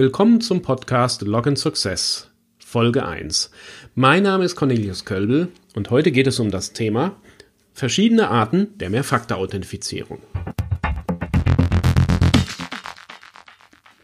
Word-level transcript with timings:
Willkommen 0.00 0.40
zum 0.40 0.62
Podcast 0.62 1.20
Login 1.20 1.56
Success, 1.56 2.30
Folge 2.58 3.04
1. 3.04 3.50
Mein 3.94 4.22
Name 4.22 4.46
ist 4.46 4.56
Cornelius 4.56 5.04
Kölbel 5.04 5.48
und 5.74 5.90
heute 5.90 6.10
geht 6.10 6.26
es 6.26 6.40
um 6.40 6.50
das 6.50 6.72
Thema 6.72 7.20
verschiedene 7.74 8.30
Arten 8.30 8.78
der 8.78 8.88
Mehrfaktor-Authentifizierung. 8.88 10.22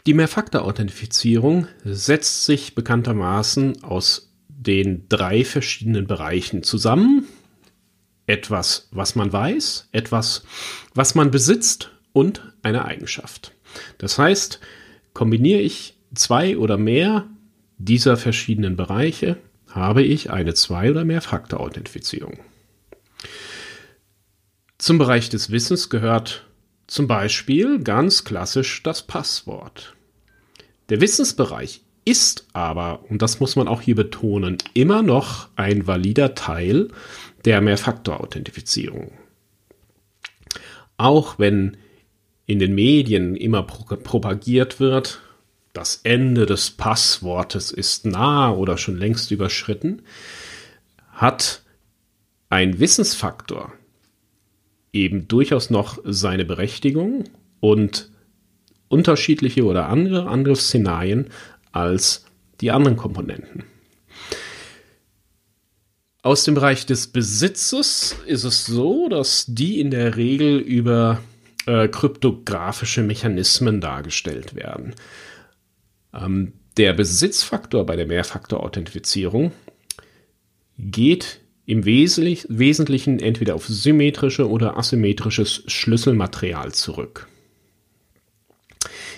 Die 0.05 0.13
Mehrfaktor-Authentifizierung 0.13 1.65
setzt 1.83 2.45
sich 2.45 2.75
bekanntermaßen 2.75 3.83
aus 3.83 4.31
den 4.49 5.09
drei 5.09 5.43
verschiedenen 5.43 6.05
Bereichen 6.05 6.61
zusammen. 6.61 7.27
Etwas, 8.27 8.87
was 8.91 9.15
man 9.15 9.33
weiß, 9.33 9.89
etwas, 9.93 10.43
was 10.93 11.15
man 11.15 11.31
besitzt 11.31 11.89
und 12.13 12.43
eine 12.61 12.85
Eigenschaft. 12.85 13.51
Das 13.97 14.19
heißt, 14.19 14.59
Kombiniere 15.17 15.61
ich 15.61 15.95
zwei 16.13 16.59
oder 16.59 16.77
mehr 16.77 17.25
dieser 17.79 18.17
verschiedenen 18.17 18.75
Bereiche, 18.75 19.37
habe 19.67 20.03
ich 20.03 20.29
eine 20.29 20.53
Zwei- 20.53 20.91
oder 20.91 21.05
Mehrfaktor-Authentifizierung. 21.05 22.37
Zum 24.77 24.99
Bereich 24.99 25.29
des 25.29 25.49
Wissens 25.49 25.89
gehört 25.89 26.45
zum 26.85 27.07
Beispiel 27.07 27.79
ganz 27.79 28.25
klassisch 28.25 28.83
das 28.83 29.07
Passwort. 29.07 29.95
Der 30.89 31.01
Wissensbereich 31.01 31.81
ist 32.05 32.45
aber, 32.53 33.03
und 33.09 33.23
das 33.23 33.39
muss 33.39 33.55
man 33.55 33.67
auch 33.67 33.81
hier 33.81 33.95
betonen, 33.95 34.59
immer 34.75 35.01
noch 35.01 35.49
ein 35.55 35.87
valider 35.87 36.35
Teil 36.35 36.89
der 37.43 37.61
Mehrfaktor-Authentifizierung. 37.61 39.13
Auch 40.97 41.39
wenn 41.39 41.75
in 42.47 42.59
den 42.59 42.73
Medien 42.73 43.35
immer 43.35 43.61
pro 43.63 43.97
propagiert 43.97 44.79
wird, 44.79 45.21
das 45.73 45.99
Ende 46.03 46.47
des 46.47 46.71
Passwortes 46.71 47.71
ist 47.71 48.05
nah 48.05 48.51
oder 48.51 48.77
schon 48.77 48.97
längst 48.97 49.29
überschritten, 49.29 50.01
hat 51.11 51.61
ein 52.49 52.79
Wissensfaktor 52.79 53.73
eben 54.93 55.27
durchaus 55.27 55.69
noch 55.69 55.99
seine 56.05 56.45
Berechtigung 56.45 57.25
und 57.59 58.09
unterschiedliche 58.87 59.65
oder 59.65 59.89
andere 59.89 60.27
Angriffsszenarien 60.27 61.27
als 61.71 62.25
die 62.61 62.71
anderen 62.71 62.97
Komponenten. 62.97 63.65
Aus 66.23 66.43
dem 66.43 66.55
Bereich 66.55 66.85
des 66.85 67.07
Besitzes 67.07 68.15
ist 68.25 68.45
es 68.45 68.65
so, 68.65 69.09
dass 69.09 69.45
die 69.47 69.79
in 69.79 69.91
der 69.91 70.15
Regel 70.15 70.57
über 70.57 71.21
äh, 71.67 71.87
kryptografische 71.87 73.03
Mechanismen 73.03 73.81
dargestellt 73.81 74.55
werden. 74.55 74.95
Ähm, 76.13 76.53
der 76.77 76.93
Besitzfaktor 76.93 77.85
bei 77.85 77.95
der 77.95 78.07
Mehrfaktor-Authentifizierung 78.07 79.51
geht 80.77 81.41
im 81.65 81.83
Wesentlichen 81.85 83.19
entweder 83.19 83.55
auf 83.55 83.67
symmetrische 83.67 84.49
oder 84.49 84.77
asymmetrisches 84.77 85.63
Schlüsselmaterial 85.67 86.71
zurück. 86.71 87.27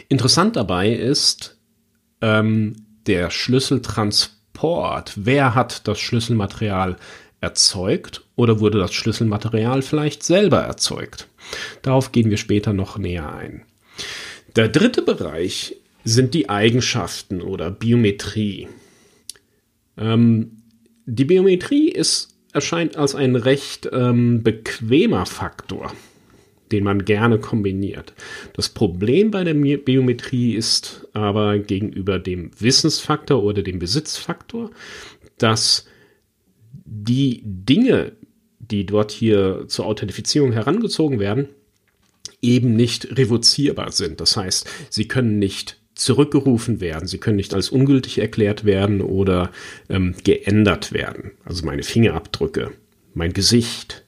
Interessant 0.07 0.55
dabei 0.55 0.89
ist 0.89 1.57
ähm, 2.21 2.75
der 3.05 3.29
Schlüsseltransport. 3.29 5.13
Wer 5.15 5.53
hat 5.53 5.87
das 5.87 5.99
Schlüsselmaterial 5.99 6.95
erzeugt 7.39 8.25
oder 8.35 8.59
wurde 8.59 8.79
das 8.79 8.93
Schlüsselmaterial 8.93 9.83
vielleicht 9.83 10.23
selber 10.23 10.61
erzeugt? 10.61 11.28
Darauf 11.81 12.11
gehen 12.11 12.29
wir 12.29 12.37
später 12.37 12.73
noch 12.73 12.97
näher 12.97 13.33
ein. 13.33 13.63
Der 14.55 14.67
dritte 14.67 15.01
Bereich 15.01 15.75
sind 16.03 16.33
die 16.33 16.49
Eigenschaften 16.49 17.41
oder 17.41 17.71
Biometrie. 17.71 18.67
Ähm, 19.97 20.63
die 21.05 21.25
Biometrie 21.25 21.89
ist, 21.89 22.35
erscheint 22.53 22.97
als 22.97 23.15
ein 23.15 23.35
recht 23.35 23.89
ähm, 23.91 24.43
bequemer 24.43 25.25
Faktor, 25.25 25.93
den 26.71 26.83
man 26.83 27.05
gerne 27.05 27.39
kombiniert. 27.39 28.13
Das 28.53 28.69
Problem 28.69 29.31
bei 29.31 29.43
der 29.43 29.53
Biometrie 29.53 30.55
ist 30.55 31.07
aber 31.13 31.59
gegenüber 31.59 32.19
dem 32.19 32.51
Wissensfaktor 32.59 33.43
oder 33.43 33.61
dem 33.61 33.79
Besitzfaktor, 33.79 34.71
dass 35.37 35.85
die 36.85 37.41
Dinge, 37.43 38.13
die 38.71 38.85
dort 38.85 39.11
hier 39.11 39.65
zur 39.67 39.85
Authentifizierung 39.85 40.51
herangezogen 40.51 41.19
werden, 41.19 41.49
eben 42.41 42.75
nicht 42.75 43.17
revozierbar 43.17 43.91
sind. 43.91 44.21
Das 44.21 44.37
heißt, 44.37 44.67
sie 44.89 45.07
können 45.07 45.39
nicht 45.39 45.79
zurückgerufen 45.95 46.79
werden, 46.79 47.07
sie 47.07 47.17
können 47.17 47.35
nicht 47.35 47.53
als 47.53 47.69
ungültig 47.69 48.19
erklärt 48.19 48.63
werden 48.63 49.01
oder 49.01 49.51
ähm, 49.89 50.15
geändert 50.23 50.93
werden. 50.93 51.31
Also 51.43 51.65
meine 51.65 51.83
Fingerabdrücke, 51.83 52.71
mein 53.13 53.33
Gesicht. 53.33 54.05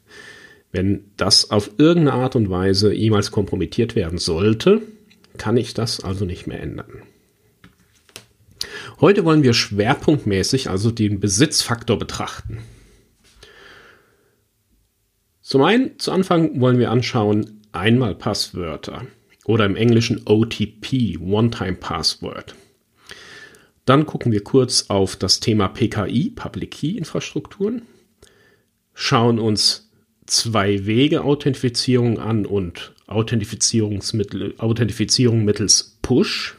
Wenn 0.71 1.03
das 1.17 1.51
auf 1.51 1.71
irgendeine 1.77 2.13
Art 2.13 2.37
und 2.37 2.49
Weise 2.49 2.93
jemals 2.93 3.31
kompromittiert 3.31 3.95
werden 3.95 4.17
sollte, 4.17 4.81
kann 5.37 5.57
ich 5.57 5.73
das 5.73 5.99
also 6.01 6.23
nicht 6.23 6.47
mehr 6.47 6.61
ändern. 6.61 7.03
Heute 9.01 9.25
wollen 9.25 9.43
wir 9.43 9.53
schwerpunktmäßig 9.53 10.69
also 10.69 10.91
den 10.91 11.19
Besitzfaktor 11.19 11.99
betrachten. 11.99 12.59
Zum 15.51 15.63
einen, 15.63 15.99
zu 15.99 16.13
Anfang 16.13 16.61
wollen 16.61 16.79
wir 16.79 16.91
anschauen 16.91 17.59
einmal 17.73 18.15
Passwörter 18.15 19.05
oder 19.43 19.65
im 19.65 19.75
Englischen 19.75 20.21
OTP, 20.23 21.17
One-Time 21.19 21.75
Password. 21.75 22.55
Dann 23.83 24.05
gucken 24.05 24.31
wir 24.31 24.45
kurz 24.45 24.85
auf 24.87 25.17
das 25.17 25.41
Thema 25.41 25.67
PKI, 25.67 26.29
Public 26.29 26.71
Key 26.71 26.91
Infrastrukturen, 26.91 27.81
schauen 28.93 29.39
uns 29.39 29.91
zwei 30.25 30.85
Wege 30.85 31.25
Authentifizierung 31.25 32.17
an 32.17 32.45
und 32.45 32.93
Authentifizierungsmittel, 33.07 34.53
Authentifizierung 34.57 35.43
mittels 35.43 35.97
Push 36.01 36.55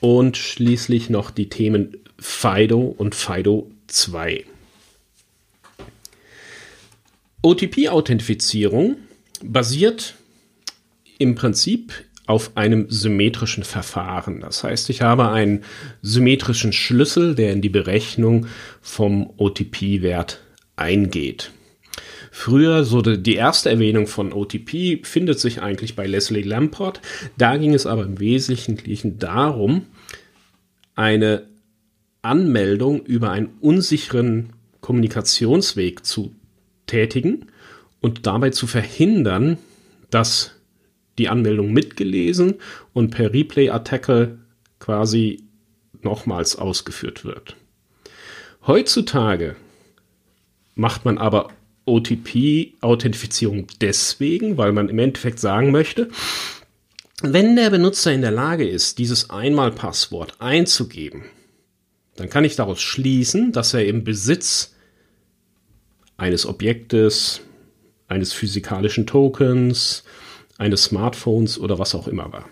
und 0.00 0.36
schließlich 0.36 1.08
noch 1.08 1.30
die 1.30 1.48
Themen 1.48 1.96
FIDO 2.18 2.82
und 2.98 3.14
FIDO 3.14 3.70
2. 3.86 4.44
OTP-Authentifizierung 7.44 8.96
basiert 9.42 10.14
im 11.18 11.34
Prinzip 11.34 11.92
auf 12.26 12.56
einem 12.56 12.86
symmetrischen 12.88 13.64
Verfahren. 13.64 14.40
Das 14.40 14.64
heißt, 14.64 14.88
ich 14.88 15.02
habe 15.02 15.28
einen 15.28 15.62
symmetrischen 16.00 16.72
Schlüssel, 16.72 17.34
der 17.34 17.52
in 17.52 17.60
die 17.60 17.68
Berechnung 17.68 18.46
vom 18.80 19.30
OTP-Wert 19.36 20.40
eingeht. 20.76 21.50
Früher, 22.30 22.82
so 22.84 23.02
die 23.02 23.34
erste 23.34 23.68
Erwähnung 23.68 24.06
von 24.06 24.32
OTP 24.32 25.04
findet 25.04 25.38
sich 25.38 25.60
eigentlich 25.60 25.94
bei 25.94 26.06
Leslie 26.06 26.40
Lamport. 26.40 27.02
Da 27.36 27.58
ging 27.58 27.74
es 27.74 27.84
aber 27.84 28.04
im 28.04 28.20
Wesentlichen 28.20 29.18
darum, 29.18 29.84
eine 30.94 31.46
Anmeldung 32.22 33.04
über 33.04 33.32
einen 33.32 33.50
unsicheren 33.60 34.54
Kommunikationsweg 34.80 36.06
zu 36.06 36.34
tätigen 36.86 37.46
und 38.00 38.26
dabei 38.26 38.50
zu 38.50 38.66
verhindern, 38.66 39.58
dass 40.10 40.52
die 41.18 41.28
Anmeldung 41.28 41.72
mitgelesen 41.72 42.54
und 42.92 43.10
per 43.10 43.32
Replay-Attacke 43.32 44.38
quasi 44.78 45.44
nochmals 46.02 46.56
ausgeführt 46.56 47.24
wird. 47.24 47.56
Heutzutage 48.66 49.56
macht 50.74 51.04
man 51.04 51.18
aber 51.18 51.48
OTP-Authentifizierung 51.86 53.66
deswegen, 53.80 54.56
weil 54.56 54.72
man 54.72 54.88
im 54.88 54.98
Endeffekt 54.98 55.38
sagen 55.38 55.70
möchte, 55.70 56.08
wenn 57.22 57.56
der 57.56 57.70
Benutzer 57.70 58.12
in 58.12 58.22
der 58.22 58.30
Lage 58.30 58.68
ist, 58.68 58.98
dieses 58.98 59.30
Einmalpasswort 59.30 60.40
einzugeben, 60.40 61.24
dann 62.16 62.28
kann 62.28 62.44
ich 62.44 62.56
daraus 62.56 62.80
schließen, 62.80 63.52
dass 63.52 63.74
er 63.74 63.86
im 63.86 64.04
Besitz 64.04 64.73
eines 66.16 66.46
Objektes, 66.46 67.40
eines 68.08 68.32
physikalischen 68.32 69.06
Tokens, 69.06 70.04
eines 70.58 70.84
Smartphones 70.84 71.58
oder 71.58 71.78
was 71.78 71.94
auch 71.94 72.08
immer 72.08 72.32
war. 72.32 72.48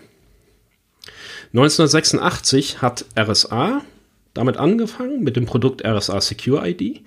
1986 1.53 2.81
hat 2.81 3.05
RSA 3.17 3.81
damit 4.33 4.57
angefangen 4.57 5.23
mit 5.23 5.35
dem 5.35 5.45
Produkt 5.45 5.85
RSA 5.85 6.19
Secure 6.19 6.67
ID. 6.67 7.01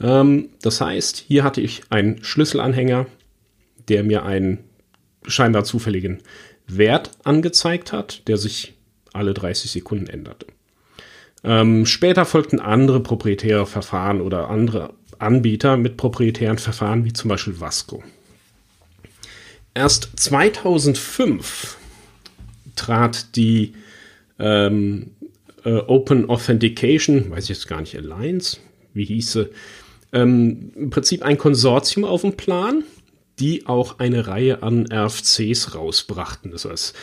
Ähm, 0.00 0.50
das 0.62 0.80
heißt, 0.80 1.24
hier 1.26 1.42
hatte 1.42 1.60
ich 1.60 1.82
einen 1.90 2.22
Schlüsselanhänger, 2.22 3.06
der 3.88 4.04
mir 4.04 4.24
einen 4.24 4.60
scheinbar 5.26 5.64
zufälligen 5.64 6.22
Wert 6.68 7.10
angezeigt 7.24 7.92
hat, 7.92 8.26
der 8.28 8.36
sich 8.36 8.74
alle 9.12 9.34
30 9.34 9.70
Sekunden 9.70 10.06
änderte. 10.06 10.46
Ähm, 11.42 11.86
später 11.86 12.24
folgten 12.24 12.60
andere 12.60 13.00
proprietäre 13.00 13.66
Verfahren 13.66 14.20
oder 14.20 14.50
andere 14.50 14.94
Anbieter 15.18 15.76
mit 15.76 15.96
proprietären 15.96 16.58
Verfahren 16.58 17.04
wie 17.04 17.12
zum 17.12 17.28
Beispiel 17.28 17.60
Vasco. 17.60 18.02
Erst 19.74 20.10
2005 20.16 21.76
trat 22.76 23.36
die 23.36 23.74
ähm, 24.38 25.10
äh, 25.64 25.70
Open 25.70 26.28
Authentication, 26.28 27.30
weiß 27.30 27.44
ich 27.44 27.50
jetzt 27.50 27.68
gar 27.68 27.80
nicht, 27.80 27.96
Alliance, 27.96 28.58
wie 28.94 29.04
hieße, 29.04 29.50
ähm, 30.12 30.72
im 30.76 30.90
Prinzip 30.90 31.22
ein 31.22 31.36
Konsortium 31.36 32.04
auf 32.04 32.22
dem 32.22 32.36
Plan, 32.36 32.84
die 33.38 33.66
auch 33.66 33.98
eine 33.98 34.26
Reihe 34.26 34.62
an 34.62 34.86
RFCs 34.90 35.74
rausbrachten. 35.74 36.52
Das 36.52 36.64
heißt, 36.64 36.94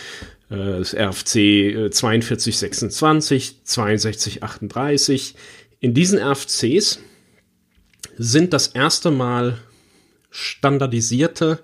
äh, 0.50 0.56
das 0.56 0.96
RFC 0.96 1.92
4226, 1.94 3.58
6238. 3.64 5.36
In 5.80 5.94
diesen 5.94 6.18
RFCs 6.18 7.00
sind 8.18 8.54
das 8.54 8.68
erste 8.68 9.12
Mal 9.12 9.58
standardisierte 10.30 11.60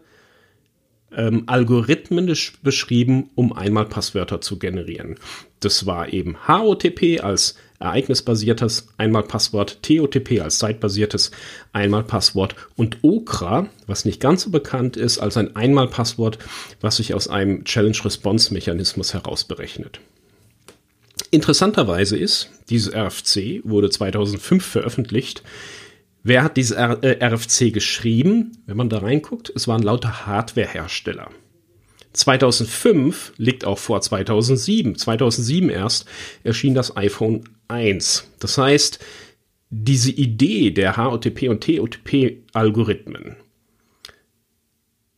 ähm, 1.16 1.44
Algorithmen 1.48 2.31
beschrieben, 2.62 3.30
um 3.36 3.54
einmal 3.54 3.86
Passwörter 3.86 4.42
zu 4.42 4.60
generieren. 4.60 5.16
Das 5.60 5.86
war 5.86 6.13
eben 6.13 6.48
HOTP 6.48 7.22
als 7.24 7.56
ereignisbasiertes 7.80 8.90
Einmalpasswort, 8.98 9.81
TOTP 9.81 10.42
als 10.42 10.60
zeitbasiertes 10.60 11.31
Einmalpasswort 11.74 12.56
und 12.75 12.98
OKRA, 13.01 13.69
was 13.88 14.06
nicht 14.06 14.19
ganz 14.19 14.44
so 14.44 14.51
bekannt 14.51 14.98
ist, 14.98 15.18
als 15.18 15.38
ein 15.38 15.56
Einmalpasswort, 15.56 16.38
was 16.81 16.98
sich 16.98 17.13
aus 17.13 17.28
einem 17.28 17.63
Challenge-Response-Mechanismus 17.63 19.13
heraus 19.13 19.46
berechnet. 19.46 20.00
Interessanterweise 21.31 22.18
ist, 22.18 22.50
dieses 22.69 22.94
RFC 22.94 23.62
wurde 23.63 23.90
2005 23.90 24.66
veröffentlicht. 24.66 25.44
Wer 26.24 26.44
hat 26.44 26.57
dieses 26.57 26.75
RFC 26.77 27.62
äh, 27.62 27.71
geschrieben? 27.71 28.57
Wenn 28.66 28.77
man 28.77 28.89
da 28.89 29.00
reinguckt, 29.00 29.51
es 29.56 29.68
waren 29.68 29.81
lauter 29.81 30.25
Hardwarehersteller. 30.25 31.30
2005 32.13 33.33
liegt 33.38 33.66
auch 33.66 33.77
vor 33.77 34.01
2007. 34.01 34.95
2007 34.95 35.69
erst 35.69 36.06
erschien 36.44 36.74
das 36.74 36.98
iPhone 36.98 37.44
1. 37.68 38.27
Das 38.39 38.57
heißt, 38.57 39.00
diese 39.69 40.12
Idee 40.12 40.71
der 40.71 40.98
HOTP 40.98 41.48
und 41.48 41.63
TOTP-Algorithmen 41.63 43.36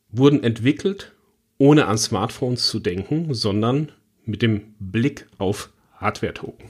wurden 0.09 0.43
entwickelt, 0.43 1.13
ohne 1.57 1.85
an 1.85 1.97
Smartphones 1.97 2.67
zu 2.67 2.79
denken, 2.79 3.33
sondern 3.33 3.91
mit 4.25 4.41
dem 4.41 4.75
Blick 4.79 5.27
auf 5.37 5.69
Hardware-Token. 5.95 6.69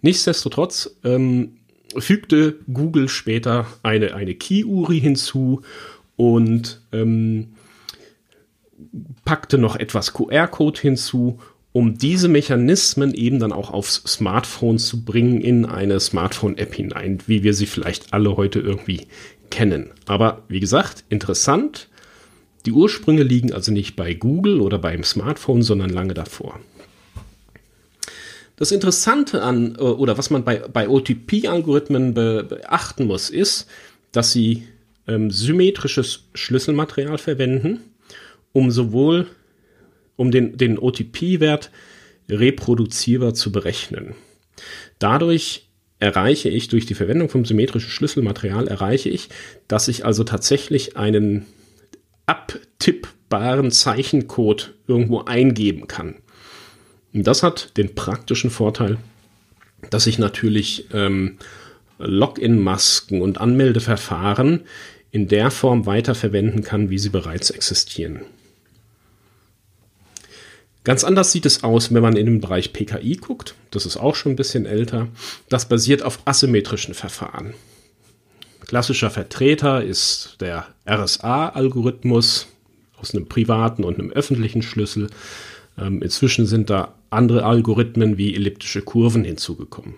Nichtsdestotrotz 0.00 0.96
ähm, 1.04 1.58
fügte 1.98 2.58
Google 2.72 3.08
später 3.08 3.66
eine, 3.82 4.14
eine 4.14 4.34
Key-URI 4.34 5.00
hinzu 5.00 5.62
und 6.16 6.80
ähm, 6.92 7.48
packte 9.24 9.58
noch 9.58 9.76
etwas 9.76 10.12
QR-Code 10.12 10.80
hinzu, 10.80 11.38
um 11.72 11.98
diese 11.98 12.28
Mechanismen 12.28 13.14
eben 13.14 13.40
dann 13.40 13.52
auch 13.52 13.72
aufs 13.72 14.02
Smartphone 14.06 14.78
zu 14.78 15.04
bringen, 15.04 15.40
in 15.40 15.64
eine 15.66 15.98
Smartphone-App 15.98 16.74
hinein, 16.74 17.18
wie 17.26 17.42
wir 17.42 17.52
sie 17.52 17.66
vielleicht 17.66 18.12
alle 18.12 18.36
heute 18.36 18.60
irgendwie 18.60 19.08
kennen. 19.50 19.90
Aber 20.06 20.42
wie 20.48 20.60
gesagt, 20.60 21.04
interessant. 21.08 21.88
Die 22.64 22.72
Ursprünge 22.72 23.24
liegen 23.24 23.52
also 23.52 23.72
nicht 23.72 23.96
bei 23.96 24.14
Google 24.14 24.60
oder 24.60 24.78
beim 24.78 25.02
Smartphone, 25.02 25.62
sondern 25.62 25.90
lange 25.90 26.14
davor. 26.14 26.60
Das 28.56 28.72
Interessante 28.72 29.42
an, 29.42 29.76
äh, 29.76 29.82
oder 29.82 30.18
was 30.18 30.30
man 30.30 30.44
bei, 30.44 30.58
bei 30.58 30.88
OTP-Algorithmen 30.88 32.14
be, 32.14 32.44
beachten 32.44 33.06
muss, 33.06 33.30
ist, 33.30 33.66
dass 34.12 34.32
sie 34.32 34.68
ähm, 35.06 35.30
symmetrisches 35.30 36.24
Schlüsselmaterial 36.34 37.18
verwenden 37.18 37.80
um 38.54 38.70
sowohl 38.70 39.26
um 40.16 40.30
den, 40.30 40.56
den 40.56 40.78
OTP-Wert 40.78 41.70
reproduzierbar 42.30 43.34
zu 43.34 43.52
berechnen. 43.52 44.14
Dadurch 44.98 45.68
erreiche 45.98 46.48
ich, 46.48 46.68
durch 46.68 46.86
die 46.86 46.94
Verwendung 46.94 47.28
vom 47.28 47.44
symmetrischen 47.44 47.90
Schlüsselmaterial, 47.90 48.68
erreiche 48.68 49.10
ich, 49.10 49.28
dass 49.68 49.88
ich 49.88 50.06
also 50.06 50.24
tatsächlich 50.24 50.96
einen 50.96 51.46
abtippbaren 52.26 53.70
Zeichencode 53.70 54.74
irgendwo 54.86 55.22
eingeben 55.22 55.88
kann. 55.88 56.16
Das 57.22 57.44
hat 57.44 57.76
den 57.76 57.94
praktischen 57.94 58.50
Vorteil, 58.50 58.98
dass 59.90 60.08
ich 60.08 60.18
natürlich 60.18 60.88
ähm, 60.92 61.38
Login-Masken 61.98 63.22
und 63.22 63.40
Anmeldeverfahren 63.40 64.62
in 65.12 65.28
der 65.28 65.52
Form 65.52 65.86
weiterverwenden 65.86 66.64
kann, 66.64 66.90
wie 66.90 66.98
sie 66.98 67.10
bereits 67.10 67.50
existieren. 67.50 68.22
Ganz 70.82 71.04
anders 71.04 71.30
sieht 71.30 71.46
es 71.46 71.62
aus, 71.62 71.94
wenn 71.94 72.02
man 72.02 72.16
in 72.16 72.26
den 72.26 72.40
Bereich 72.40 72.72
PKI 72.72 73.16
guckt. 73.16 73.54
Das 73.70 73.86
ist 73.86 73.96
auch 73.96 74.16
schon 74.16 74.32
ein 74.32 74.36
bisschen 74.36 74.66
älter. 74.66 75.06
Das 75.48 75.68
basiert 75.68 76.02
auf 76.02 76.18
asymmetrischen 76.24 76.94
Verfahren. 76.94 77.54
Klassischer 78.66 79.10
Vertreter 79.10 79.84
ist 79.84 80.36
der 80.40 80.66
RSA-Algorithmus 80.88 82.48
aus 83.00 83.14
einem 83.14 83.28
privaten 83.28 83.84
und 83.84 84.00
einem 84.00 84.10
öffentlichen 84.10 84.62
Schlüssel. 84.62 85.10
Ähm, 85.78 86.02
inzwischen 86.02 86.46
sind 86.46 86.70
da 86.70 86.94
andere 87.14 87.44
Algorithmen 87.44 88.18
wie 88.18 88.34
elliptische 88.34 88.82
Kurven 88.82 89.24
hinzugekommen. 89.24 89.94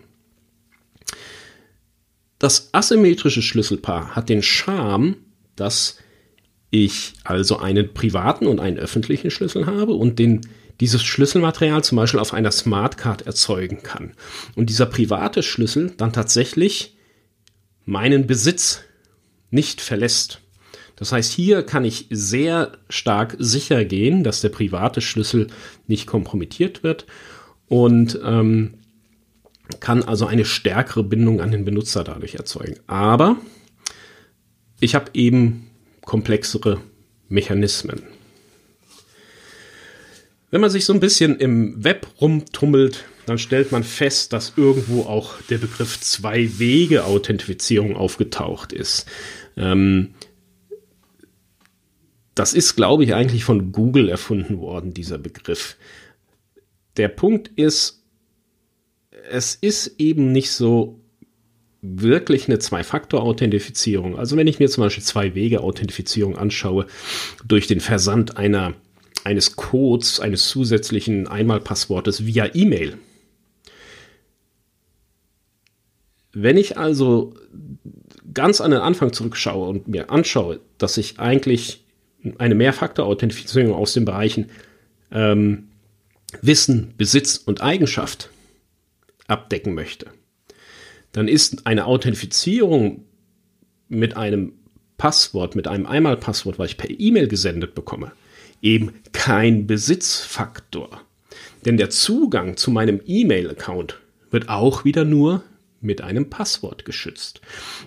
Das 2.38 2.70
asymmetrische 2.72 3.42
Schlüsselpaar 3.42 4.14
hat 4.14 4.28
den 4.28 4.42
Charme, 4.42 5.16
dass 5.56 5.98
ich 6.70 7.14
also 7.24 7.58
einen 7.58 7.94
privaten 7.94 8.46
und 8.46 8.60
einen 8.60 8.78
öffentlichen 8.78 9.30
Schlüssel 9.30 9.66
habe 9.66 9.94
und 9.94 10.18
den 10.18 10.42
dieses 10.80 11.02
Schlüsselmaterial 11.02 11.82
zum 11.82 11.96
Beispiel 11.96 12.20
auf 12.20 12.34
einer 12.34 12.50
Smartcard 12.50 13.22
erzeugen 13.22 13.82
kann. 13.82 14.12
Und 14.54 14.68
dieser 14.68 14.86
private 14.86 15.42
Schlüssel 15.42 15.92
dann 15.96 16.12
tatsächlich 16.12 16.96
meinen 17.86 18.26
Besitz 18.26 18.80
nicht 19.50 19.80
verlässt. 19.80 20.40
Das 20.96 21.12
heißt, 21.12 21.32
hier 21.32 21.62
kann 21.62 21.84
ich 21.84 22.06
sehr 22.10 22.72
stark 22.88 23.36
sicher 23.38 23.84
gehen, 23.84 24.24
dass 24.24 24.40
der 24.40 24.48
private 24.48 25.00
Schlüssel 25.00 25.48
nicht 25.86 26.06
kompromittiert 26.06 26.82
wird 26.82 27.06
und 27.68 28.18
ähm, 28.24 28.74
kann 29.80 30.02
also 30.02 30.26
eine 30.26 30.44
stärkere 30.44 31.02
Bindung 31.04 31.40
an 31.40 31.50
den 31.50 31.64
Benutzer 31.64 32.02
dadurch 32.04 32.34
erzeugen. 32.36 32.76
Aber 32.86 33.36
ich 34.80 34.94
habe 34.94 35.10
eben 35.14 35.66
komplexere 36.04 36.80
Mechanismen. 37.28 38.02
Wenn 40.50 40.60
man 40.60 40.70
sich 40.70 40.84
so 40.84 40.92
ein 40.92 41.00
bisschen 41.00 41.36
im 41.38 41.82
Web 41.82 42.06
rumtummelt, 42.20 43.04
dann 43.26 43.38
stellt 43.38 43.72
man 43.72 43.82
fest, 43.82 44.32
dass 44.32 44.52
irgendwo 44.56 45.02
auch 45.02 45.34
der 45.50 45.58
Begriff 45.58 46.00
Zwei-Wege-Authentifizierung 46.00 47.96
aufgetaucht 47.96 48.72
ist. 48.72 49.06
Ähm, 49.56 50.14
das 52.36 52.52
ist, 52.52 52.76
glaube 52.76 53.02
ich, 53.02 53.14
eigentlich 53.14 53.44
von 53.44 53.72
Google 53.72 54.08
erfunden 54.08 54.58
worden, 54.58 54.94
dieser 54.94 55.18
Begriff. 55.18 55.76
Der 56.98 57.08
Punkt 57.08 57.48
ist, 57.56 58.04
es 59.30 59.54
ist 59.54 59.98
eben 59.98 60.32
nicht 60.32 60.52
so 60.52 61.00
wirklich 61.80 62.46
eine 62.46 62.58
Zwei-Faktor-Authentifizierung. 62.58 64.18
Also 64.18 64.36
wenn 64.36 64.46
ich 64.46 64.58
mir 64.58 64.68
zum 64.68 64.84
Beispiel 64.84 65.02
Zwei-Wege-Authentifizierung 65.02 66.36
anschaue, 66.36 66.86
durch 67.44 67.66
den 67.66 67.80
Versand 67.80 68.36
einer 68.36 68.74
eines 69.24 69.56
Codes, 69.56 70.20
eines 70.20 70.48
zusätzlichen 70.48 71.26
Einmalpasswortes 71.26 72.26
via 72.26 72.54
E-Mail. 72.54 72.98
Wenn 76.32 76.56
ich 76.56 76.76
also 76.76 77.34
ganz 78.32 78.60
an 78.60 78.72
den 78.72 78.80
Anfang 78.80 79.12
zurückschaue 79.12 79.68
und 79.68 79.88
mir 79.88 80.10
anschaue, 80.10 80.60
dass 80.78 80.96
ich 80.98 81.18
eigentlich 81.18 81.85
eine 82.38 82.54
Mehrfaktor-Authentifizierung 82.54 83.74
aus 83.74 83.92
den 83.92 84.04
Bereichen 84.04 84.46
ähm, 85.10 85.68
Wissen, 86.42 86.94
Besitz 86.96 87.36
und 87.36 87.62
Eigenschaft 87.62 88.30
abdecken 89.26 89.74
möchte, 89.74 90.06
dann 91.12 91.28
ist 91.28 91.66
eine 91.66 91.86
Authentifizierung 91.86 93.04
mit 93.88 94.16
einem 94.16 94.52
Passwort, 94.98 95.54
mit 95.54 95.68
einem 95.68 95.86
Einmalpasswort, 95.86 96.58
was 96.58 96.70
ich 96.70 96.76
per 96.76 96.90
E-Mail 96.90 97.28
gesendet 97.28 97.74
bekomme, 97.74 98.12
eben 98.62 98.94
kein 99.12 99.66
Besitzfaktor. 99.66 101.02
Denn 101.64 101.76
der 101.76 101.90
Zugang 101.90 102.56
zu 102.56 102.70
meinem 102.70 103.00
E-Mail-Account 103.04 104.00
wird 104.30 104.48
auch 104.48 104.84
wieder 104.84 105.04
nur 105.04 105.42
mit 105.80 106.00
einem 106.00 106.30
Passwort 106.30 106.84
geschützt. 106.84 107.40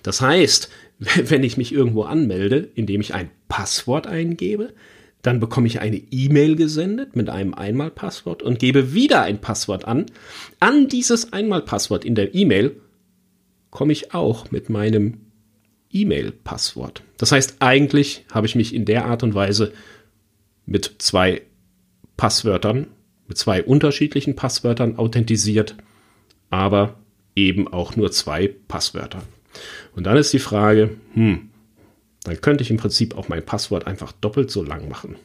Das 0.04 0.22
heißt, 0.22 0.70
wenn 1.00 1.44
ich 1.44 1.58
mich 1.58 1.72
irgendwo 1.72 2.04
anmelde, 2.04 2.70
indem 2.76 3.02
ich 3.02 3.14
ein 3.14 3.32
Passwort 3.50 4.08
eingebe, 4.08 4.74
dann 5.22 5.42
bekomme 5.42 5.68
ich 5.68 5.82
eine 5.82 5.98
E-Mail 5.98 6.56
gesendet 6.56 7.18
mit 7.18 7.30
einem 7.30 7.54
Einmalpasswort 7.54 8.42
und 8.42 8.60
gebe 8.60 8.94
wieder 8.94 9.24
ein 9.24 9.42
Passwort 9.42 9.84
an. 9.84 10.06
An 10.62 10.88
dieses 10.88 11.34
Einmalpasswort 11.34 12.06
in 12.06 12.16
der 12.16 12.34
E-Mail 12.34 12.80
komme 13.70 13.92
ich 13.92 14.14
auch 14.14 14.50
mit 14.52 14.70
meinem 14.70 15.18
E-Mail-Passwort. 15.92 17.04
Das 17.18 17.34
heißt, 17.34 17.58
eigentlich 17.60 18.24
habe 18.32 18.48
ich 18.48 18.56
mich 18.56 18.74
in 18.74 18.86
der 18.86 19.06
Art 19.06 19.24
und 19.24 19.34
Weise 19.34 19.74
mit 20.66 20.96
zwei 21.00 21.42
Passwörtern 22.16 22.88
mit 23.30 23.38
zwei 23.38 23.64
unterschiedlichen 23.64 24.36
Passwörtern 24.36 24.98
authentisiert, 24.98 25.76
aber 26.50 27.00
eben 27.36 27.68
auch 27.68 27.96
nur 27.96 28.12
zwei 28.12 28.54
Passwörter. 28.68 29.22
Und 29.96 30.06
dann 30.06 30.18
ist 30.18 30.34
die 30.34 30.40
Frage, 30.40 30.98
hm, 31.14 31.49
dann 32.24 32.42
könnte 32.42 32.64
ich 32.64 32.72
im 32.72 32.78
Prinzip 32.78 33.18
auch 33.18 33.30
mein 33.30 33.46
Passwort 33.46 33.88
einfach 33.88 34.12
doppelt 34.12 34.52
so 34.52 34.64
lang 34.64 34.90
machen. 34.90 35.16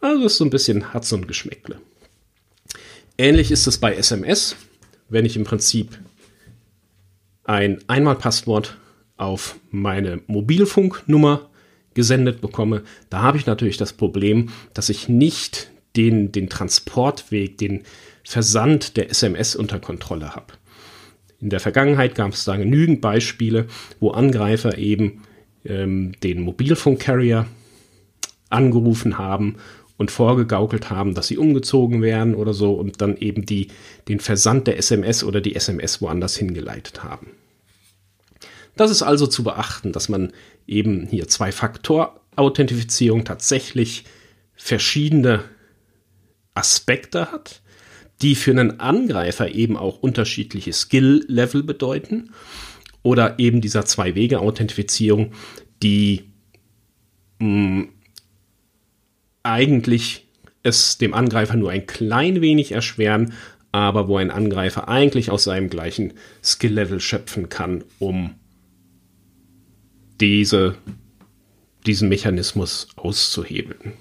Also 0.00 0.26
ist 0.26 0.36
so 0.36 0.44
ein 0.44 0.50
bisschen, 0.50 0.92
hat 0.92 1.04
so 1.04 1.16
ein 1.16 1.26
Geschmäckle. 1.26 1.80
Ähnlich 3.16 3.50
ist 3.50 3.66
es 3.66 3.78
bei 3.78 3.94
SMS, 3.94 4.56
wenn 5.08 5.24
ich 5.24 5.36
im 5.36 5.44
Prinzip 5.44 5.98
ein 7.44 7.78
Einmalpasswort 7.88 8.76
auf 9.16 9.56
meine 9.70 10.20
Mobilfunknummer 10.26 11.48
gesendet 11.94 12.40
bekomme, 12.40 12.84
da 13.10 13.22
habe 13.22 13.38
ich 13.38 13.46
natürlich 13.46 13.76
das 13.76 13.92
Problem, 13.92 14.50
dass 14.74 14.88
ich 14.88 15.08
nicht 15.08 15.70
den, 15.96 16.30
den 16.30 16.48
Transportweg, 16.48 17.58
den 17.58 17.82
Versand 18.22 18.96
der 18.96 19.10
SMS 19.10 19.56
unter 19.56 19.80
Kontrolle 19.80 20.36
habe. 20.36 20.54
In 21.40 21.50
der 21.50 21.60
Vergangenheit 21.60 22.14
gab 22.14 22.32
es 22.32 22.44
da 22.44 22.56
genügend 22.56 23.00
Beispiele, 23.00 23.66
wo 23.98 24.10
Angreifer 24.10 24.78
eben 24.78 25.22
ähm, 25.68 26.12
den 26.22 26.42
Mobilfunkcarrier 26.42 27.46
angerufen 28.50 29.18
haben 29.18 29.56
und 29.96 30.10
vorgegaukelt 30.10 30.90
haben, 30.90 31.14
dass 31.14 31.26
sie 31.26 31.38
umgezogen 31.38 32.02
werden 32.02 32.34
oder 32.34 32.54
so 32.54 32.72
und 32.72 33.00
dann 33.02 33.16
eben 33.16 33.44
die, 33.44 33.68
den 34.08 34.20
Versand 34.20 34.66
der 34.66 34.78
SMS 34.78 35.22
oder 35.24 35.40
die 35.40 35.54
SMS 35.54 36.00
woanders 36.00 36.36
hingeleitet 36.36 37.04
haben. 37.04 37.32
Das 38.76 38.90
ist 38.92 39.02
also 39.02 39.26
zu 39.26 39.42
beachten, 39.42 39.92
dass 39.92 40.08
man 40.08 40.32
eben 40.66 41.06
hier 41.08 41.26
Zwei-Faktor-Authentifizierung 41.26 43.24
tatsächlich 43.24 44.04
verschiedene 44.54 45.42
Aspekte 46.54 47.32
hat, 47.32 47.60
die 48.22 48.36
für 48.36 48.52
einen 48.52 48.78
Angreifer 48.80 49.52
eben 49.52 49.76
auch 49.76 50.00
unterschiedliche 50.00 50.72
Skill-Level 50.72 51.64
bedeuten. 51.64 52.30
Oder 53.02 53.38
eben 53.38 53.60
dieser 53.60 53.84
Zwei-Wege-Authentifizierung, 53.84 55.32
die 55.82 56.24
mh, 57.38 57.46
mm, 57.48 57.88
eigentlich 59.42 60.26
es 60.62 60.98
dem 60.98 61.14
Angreifer 61.14 61.56
nur 61.56 61.70
ein 61.70 61.86
klein 61.86 62.40
wenig 62.40 62.72
erschweren, 62.72 63.32
aber 63.72 64.08
wo 64.08 64.16
ein 64.16 64.30
Angreifer 64.30 64.88
eigentlich 64.88 65.30
aus 65.30 65.44
seinem 65.44 65.70
gleichen 65.70 66.14
Skill-Level 66.42 67.00
schöpfen 67.00 67.48
kann, 67.48 67.84
um 67.98 68.34
diese, 70.20 70.76
diesen 71.86 72.08
Mechanismus 72.08 72.88
auszuhebeln. 72.96 73.92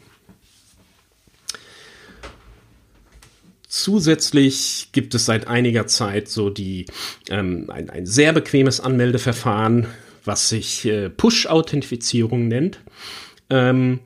Zusätzlich 3.67 4.89
gibt 4.93 5.13
es 5.13 5.25
seit 5.25 5.47
einiger 5.47 5.87
Zeit 5.87 6.29
so 6.29 6.49
die 6.49 6.85
ähm, 7.29 7.69
ein, 7.69 7.89
ein 7.89 8.05
sehr 8.05 8.31
bequemes 8.31 8.79
Anmeldeverfahren, 8.79 9.87
was 10.23 10.49
sich 10.49 10.85
äh, 10.85 11.09
Push-Authentifizierung 11.09 12.47
nennt. 12.47 12.79
Ähm, 13.49 13.99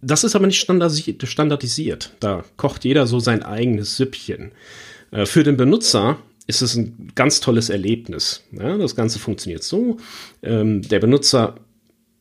das 0.00 0.24
ist 0.24 0.34
aber 0.34 0.46
nicht 0.46 0.60
standardisiert. 0.60 2.12
Da 2.20 2.44
kocht 2.56 2.84
jeder 2.84 3.06
so 3.06 3.20
sein 3.20 3.42
eigenes 3.42 3.96
Süppchen. 3.96 4.52
Äh, 5.10 5.26
für 5.26 5.42
den 5.42 5.56
Benutzer 5.56 6.18
ist 6.46 6.62
es 6.62 6.74
ein 6.74 7.12
ganz 7.14 7.40
tolles 7.40 7.70
Erlebnis. 7.70 8.44
Ja, 8.52 8.76
das 8.76 8.96
Ganze 8.96 9.18
funktioniert 9.18 9.62
so. 9.62 9.98
Ähm, 10.42 10.82
der 10.82 11.00
Benutzer 11.00 11.56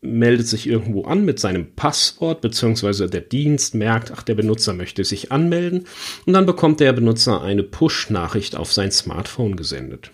meldet 0.04 0.48
sich 0.48 0.68
irgendwo 0.68 1.06
an 1.06 1.26
mit 1.26 1.40
seinem 1.40 1.74
Passwort, 1.76 2.42
beziehungsweise 2.42 3.10
der 3.10 3.22
Dienst 3.22 3.74
merkt, 3.74 4.12
ach, 4.12 4.24
der 4.24 4.36
Benutzer 4.36 4.74
möchte 4.74 5.04
sich 5.04 5.32
anmelden 5.32 5.88
und 6.26 6.34
dann 6.34 6.46
bekommt 6.46 6.80
der 6.80 6.94
Benutzer 6.94 7.42
eine 7.42 7.64
Push-Nachricht 7.64 8.56
auf 8.56 8.72
sein 8.72 8.92
Smartphone 8.92 9.56
gesendet. 9.56 10.12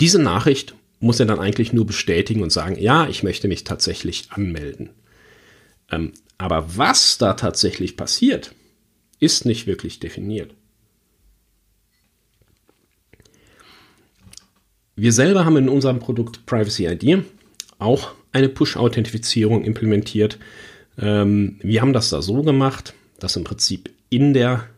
Diese 0.00 0.20
Nachricht 0.20 0.74
muss 0.98 1.20
er 1.20 1.26
dann 1.26 1.38
eigentlich 1.38 1.72
nur 1.72 1.86
bestätigen 1.86 2.42
und 2.42 2.52
sagen, 2.52 2.76
ja, 2.78 3.08
ich 3.08 3.22
möchte 3.22 3.48
mich 3.48 3.64
tatsächlich 3.64 4.28
anmelden. 4.30 4.90
Ähm, 5.90 6.12
aber 6.36 6.76
was 6.76 7.18
da 7.18 7.34
tatsächlich 7.34 7.96
passiert, 7.96 8.54
ist 9.18 9.44
nicht 9.44 9.66
wirklich 9.66 10.00
definiert. 10.00 10.54
Wir 14.96 15.12
selber 15.12 15.44
haben 15.44 15.56
in 15.56 15.68
unserem 15.68 15.98
Produkt 15.98 16.44
Privacy 16.46 16.86
ID 16.86 17.24
auch 17.78 18.12
eine 18.32 18.48
Push-Authentifizierung 18.48 19.64
implementiert. 19.64 20.38
Ähm, 20.98 21.58
wir 21.62 21.80
haben 21.80 21.92
das 21.92 22.10
da 22.10 22.22
so 22.22 22.42
gemacht, 22.42 22.94
dass 23.18 23.36
im 23.36 23.44
Prinzip 23.44 23.90
in 24.08 24.34
der, 24.34 24.68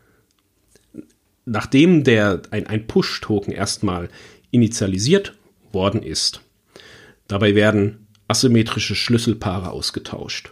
nachdem 1.45 2.05
der, 2.05 2.43
ein, 2.51 2.67
ein 2.67 2.87
Push-Token 2.87 3.53
erstmal 3.53 4.09
initialisiert 4.51 5.35
worden 5.73 6.03
ist, 6.03 6.43
dabei 7.29 7.55
werden 7.55 8.07
asymmetrische 8.29 8.95
Schlüsselpaare 8.95 9.71
ausgetauscht. 9.71 10.51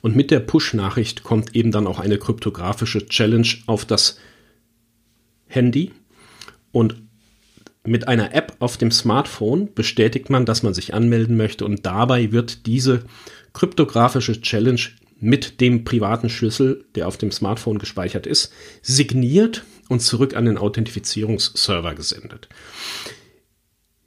Und 0.00 0.14
mit 0.14 0.30
der 0.30 0.40
Push-Nachricht 0.40 1.22
kommt 1.22 1.54
eben 1.56 1.72
dann 1.72 1.86
auch 1.86 1.98
eine 1.98 2.18
kryptografische 2.18 3.06
Challenge 3.06 3.48
auf 3.66 3.84
das 3.84 4.18
Handy. 5.46 5.92
Und 6.70 7.02
mit 7.88 8.08
einer 8.08 8.34
App 8.34 8.56
auf 8.60 8.76
dem 8.76 8.90
Smartphone 8.90 9.72
bestätigt 9.74 10.30
man, 10.30 10.46
dass 10.46 10.62
man 10.62 10.74
sich 10.74 10.94
anmelden 10.94 11.36
möchte 11.36 11.64
und 11.64 11.84
dabei 11.84 12.32
wird 12.32 12.66
diese 12.66 13.04
kryptografische 13.52 14.40
Challenge 14.40 14.80
mit 15.20 15.60
dem 15.60 15.84
privaten 15.84 16.28
Schlüssel, 16.28 16.84
der 16.94 17.08
auf 17.08 17.16
dem 17.16 17.32
Smartphone 17.32 17.78
gespeichert 17.78 18.26
ist, 18.26 18.52
signiert 18.82 19.64
und 19.88 20.00
zurück 20.00 20.36
an 20.36 20.44
den 20.44 20.58
Authentifizierungsserver 20.58 21.94
gesendet. 21.94 22.48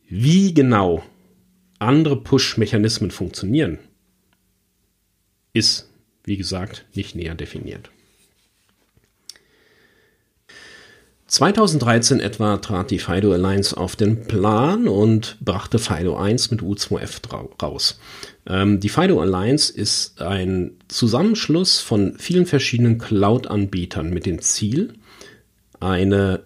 Wie 0.07 0.53
genau 0.53 1.03
andere 1.79 2.21
Push-Mechanismen 2.21 3.11
funktionieren, 3.11 3.79
ist, 5.53 5.89
wie 6.23 6.37
gesagt, 6.37 6.85
nicht 6.93 7.15
näher 7.15 7.35
definiert. 7.35 7.89
2013 11.31 12.19
etwa 12.19 12.57
trat 12.57 12.91
die 12.91 12.99
FIDO 12.99 13.31
Alliance 13.31 13.77
auf 13.77 13.95
den 13.95 14.27
Plan 14.27 14.89
und 14.89 15.37
brachte 15.39 15.79
FIDO 15.79 16.17
1 16.17 16.51
mit 16.51 16.59
U2F 16.59 17.21
raus. 17.61 18.01
Ähm, 18.45 18.81
die 18.81 18.89
FIDO 18.89 19.21
Alliance 19.21 19.71
ist 19.71 20.21
ein 20.21 20.73
Zusammenschluss 20.89 21.79
von 21.79 22.17
vielen 22.17 22.45
verschiedenen 22.45 22.97
Cloud-Anbietern 22.97 24.09
mit 24.09 24.25
dem 24.25 24.41
Ziel, 24.41 24.93
eine 25.79 26.43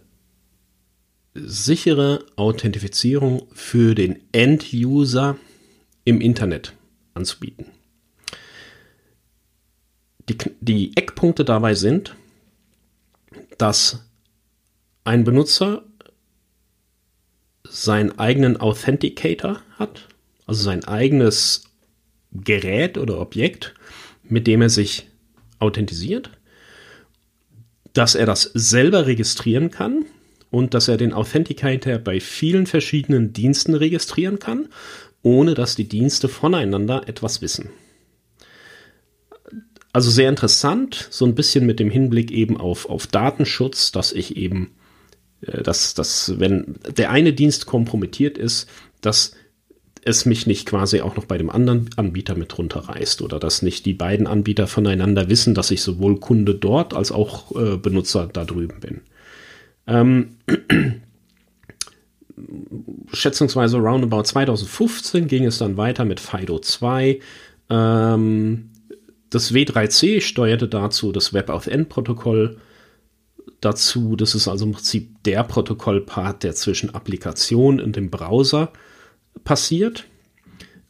sichere 1.33 2.23
Authentifizierung 2.35 3.47
für 3.53 3.95
den 3.95 4.19
End-User 4.33 5.35
im 6.03 6.21
Internet 6.21 6.73
anzubieten. 7.15 7.65
Die, 10.29 10.37
die 10.61 10.95
Eckpunkte 10.95 11.43
dabei 11.43 11.73
sind, 11.73 12.15
dass 13.57 14.05
ein 15.05 15.23
Benutzer 15.23 15.83
seinen 17.63 18.19
eigenen 18.19 18.57
Authenticator 18.57 19.61
hat, 19.77 20.07
also 20.45 20.63
sein 20.63 20.83
eigenes 20.83 21.63
Gerät 22.31 22.97
oder 22.97 23.19
Objekt, 23.19 23.73
mit 24.23 24.47
dem 24.47 24.61
er 24.61 24.69
sich 24.69 25.07
authentisiert, 25.59 26.31
dass 27.93 28.15
er 28.15 28.25
das 28.25 28.51
selber 28.53 29.05
registrieren 29.05 29.71
kann 29.71 30.05
und 30.49 30.73
dass 30.73 30.87
er 30.87 30.97
den 30.97 31.13
Authenticator 31.13 31.97
bei 31.97 32.19
vielen 32.19 32.65
verschiedenen 32.65 33.31
Diensten 33.31 33.73
registrieren 33.73 34.39
kann, 34.39 34.69
ohne 35.21 35.53
dass 35.53 35.75
die 35.75 35.87
Dienste 35.87 36.27
voneinander 36.27 37.07
etwas 37.07 37.41
wissen. 37.41 37.69
Also 39.93 40.11
sehr 40.11 40.29
interessant, 40.29 41.07
so 41.09 41.25
ein 41.25 41.35
bisschen 41.35 41.65
mit 41.65 41.79
dem 41.79 41.89
Hinblick 41.89 42.31
eben 42.31 42.57
auf, 42.57 42.89
auf 42.89 43.07
Datenschutz, 43.07 43.91
dass 43.91 44.11
ich 44.11 44.35
eben 44.35 44.75
dass, 45.63 45.93
dass 45.93 46.39
wenn 46.39 46.75
der 46.97 47.11
eine 47.11 47.33
Dienst 47.33 47.65
kompromittiert 47.65 48.37
ist, 48.37 48.69
dass 49.01 49.33
es 50.05 50.25
mich 50.25 50.45
nicht 50.45 50.67
quasi 50.67 51.01
auch 51.01 51.15
noch 51.15 51.25
bei 51.25 51.37
dem 51.37 51.49
anderen 51.49 51.89
Anbieter 51.95 52.35
mit 52.35 52.55
runterreißt 52.57 53.23
oder 53.23 53.39
dass 53.39 53.63
nicht 53.63 53.85
die 53.87 53.93
beiden 53.93 54.27
Anbieter 54.27 54.67
voneinander 54.67 55.29
wissen, 55.29 55.55
dass 55.55 55.71
ich 55.71 55.81
sowohl 55.81 56.19
Kunde 56.19 56.53
dort 56.53 56.93
als 56.93 57.11
auch 57.11 57.55
äh, 57.55 57.77
Benutzer 57.77 58.29
da 58.31 58.45
drüben 58.45 58.79
bin. 58.79 59.01
Ähm, 59.87 60.37
schätzungsweise 63.13 63.77
roundabout 63.77 64.23
2015 64.23 65.27
ging 65.27 65.45
es 65.45 65.57
dann 65.57 65.75
weiter 65.75 66.05
mit 66.05 66.19
FIDO 66.19 66.59
2. 66.59 67.19
Ähm, 67.71 68.69
das 69.31 69.53
W3C 69.53 70.21
steuerte 70.21 70.67
dazu 70.67 71.11
das 71.11 71.33
WebAuthn-Protokoll 71.33 72.57
dazu. 73.65 74.15
Das 74.15 74.35
ist 74.35 74.47
also 74.47 74.65
im 74.65 74.73
Prinzip 74.73 75.23
der 75.23 75.43
Protokollpart, 75.43 76.43
der 76.43 76.55
zwischen 76.55 76.93
Applikation 76.93 77.79
und 77.79 77.95
dem 77.95 78.09
Browser 78.09 78.71
passiert. 79.43 80.05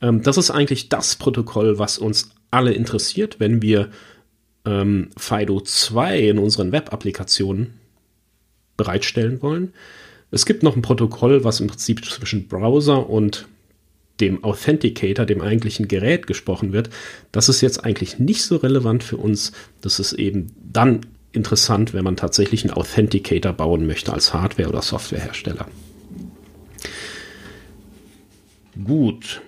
Ähm, 0.01 0.21
das 0.21 0.37
ist 0.37 0.51
eigentlich 0.51 0.89
das 0.89 1.15
Protokoll, 1.15 1.79
was 1.79 1.97
uns 1.97 2.31
alle 2.51 2.73
interessiert, 2.73 3.39
wenn 3.39 3.61
wir 3.61 3.89
ähm, 4.65 5.09
FIDO 5.17 5.61
2 5.61 6.19
in 6.19 6.39
unseren 6.39 6.71
Web-Applikationen 6.71 7.79
bereitstellen 8.77 9.41
wollen. 9.41 9.73
Es 10.31 10.45
gibt 10.45 10.63
noch 10.63 10.75
ein 10.75 10.81
Protokoll, 10.81 11.43
was 11.43 11.59
im 11.59 11.67
Prinzip 11.67 12.03
zwischen 12.05 12.47
Browser 12.47 13.09
und 13.09 13.47
dem 14.19 14.43
Authenticator, 14.43 15.25
dem 15.25 15.41
eigentlichen 15.41 15.87
Gerät 15.87 16.27
gesprochen 16.27 16.71
wird. 16.71 16.89
Das 17.31 17.49
ist 17.49 17.61
jetzt 17.61 17.83
eigentlich 17.83 18.17
nicht 18.19 18.43
so 18.43 18.57
relevant 18.57 19.03
für 19.03 19.17
uns. 19.17 19.51
Das 19.81 19.99
ist 19.99 20.13
eben 20.13 20.53
dann 20.71 21.01
interessant, 21.35 21.93
wenn 21.93 22.03
man 22.03 22.15
tatsächlich 22.17 22.63
einen 22.63 22.73
Authenticator 22.73 23.53
bauen 23.53 23.87
möchte 23.87 24.13
als 24.13 24.33
Hardware- 24.33 24.69
oder 24.69 24.81
Softwarehersteller. 24.81 25.67
Gut. 28.83 29.41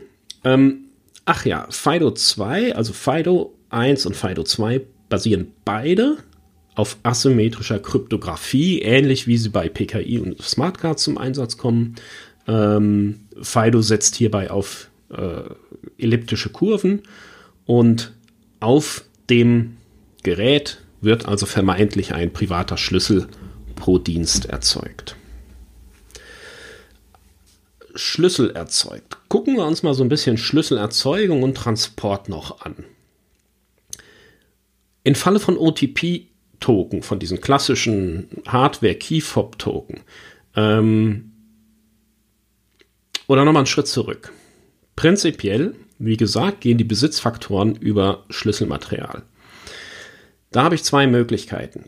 Ähm, 0.43 0.85
ach 1.25 1.45
ja, 1.45 1.67
FIDO 1.69 2.11
2, 2.11 2.75
also 2.75 2.93
FIDO 2.93 3.53
1 3.69 4.05
und 4.05 4.15
FIDO 4.15 4.43
2 4.43 4.81
basieren 5.09 5.53
beide 5.65 6.17
auf 6.75 6.97
asymmetrischer 7.03 7.79
Kryptographie, 7.79 8.79
ähnlich 8.81 9.27
wie 9.27 9.37
sie 9.37 9.49
bei 9.49 9.67
PKI 9.67 10.19
und 10.19 10.41
Smartcards 10.41 11.03
zum 11.03 11.17
Einsatz 11.17 11.57
kommen. 11.57 11.95
Ähm, 12.47 13.21
Fido 13.41 13.81
setzt 13.81 14.15
hierbei 14.15 14.51
auf 14.51 14.89
äh, 15.09 15.41
elliptische 15.97 16.49
Kurven 16.49 17.01
und 17.65 18.13
auf 18.59 19.03
dem 19.29 19.77
Gerät 20.23 20.83
wird 21.07 21.25
also 21.25 21.45
vermeintlich 21.45 22.13
ein 22.13 22.31
privater 22.31 22.77
Schlüssel 22.77 23.27
pro 23.75 23.97
Dienst 23.97 24.45
erzeugt. 24.45 25.15
Schlüssel 27.95 28.51
erzeugt. 28.51 29.17
Gucken 29.29 29.55
wir 29.55 29.65
uns 29.65 29.81
mal 29.81 29.93
so 29.93 30.03
ein 30.03 30.09
bisschen 30.09 30.37
Schlüsselerzeugung 30.37 31.41
und 31.41 31.55
Transport 31.55 32.29
noch 32.29 32.61
an. 32.61 32.75
Im 35.03 35.15
Falle 35.15 35.39
von 35.39 35.57
OTP-Token, 35.57 37.01
von 37.01 37.19
diesen 37.19 37.39
klassischen 37.39 38.27
Hardware-Key-Fob-Token, 38.45 40.01
ähm, 40.55 41.31
oder 43.27 43.45
nochmal 43.45 43.61
einen 43.61 43.67
Schritt 43.67 43.87
zurück. 43.87 44.33
Prinzipiell, 44.97 45.73
wie 45.99 46.17
gesagt, 46.17 46.61
gehen 46.61 46.77
die 46.77 46.83
Besitzfaktoren 46.83 47.75
über 47.75 48.25
Schlüsselmaterial. 48.29 49.23
Da 50.57 50.63
habe 50.63 50.73
ich 50.73 50.83
zwei 50.83 51.05
Möglichkeiten. 51.05 51.85